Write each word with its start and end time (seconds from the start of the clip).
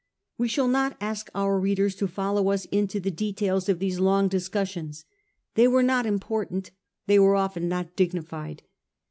We 0.39 0.47
shall 0.47 0.67
not 0.67 0.97
ask 0.99 1.29
our 1.35 1.59
readers 1.59 1.93
to 1.97 2.07
follow 2.07 2.49
us 2.49 2.65
into 2.71 2.99
the 2.99 3.11
details 3.11 3.69
of 3.69 3.77
these 3.77 3.99
long 3.99 4.29
discussions. 4.29 5.05
They 5.53 5.67
were 5.67 5.83
not 5.83 6.07
important; 6.07 6.71
they 7.05 7.19
were 7.19 7.35
often 7.35 7.69
not 7.69 7.95
dignified. 7.95 8.63